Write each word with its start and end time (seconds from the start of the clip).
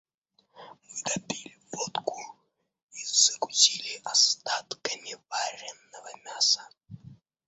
Мы 0.83 1.03
допили 1.03 1.55
водку 1.71 2.17
и 2.91 3.05
закусили 3.05 4.01
остатками 4.03 5.15
вареного 5.29 6.17
мяса. 6.25 6.67